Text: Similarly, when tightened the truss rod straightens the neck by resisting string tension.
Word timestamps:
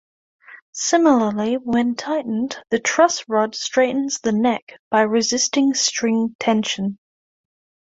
Similarly, 0.73 1.57
when 1.57 1.93
tightened 1.93 2.57
the 2.71 2.79
truss 2.79 3.23
rod 3.29 3.53
straightens 3.53 4.19
the 4.19 4.31
neck 4.31 4.79
by 4.89 5.01
resisting 5.03 5.75
string 5.75 6.35
tension. 6.39 6.97